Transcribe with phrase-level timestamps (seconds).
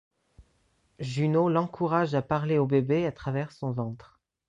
[0.97, 4.19] Juno l’encourage à parler au bébé à travers son ventre.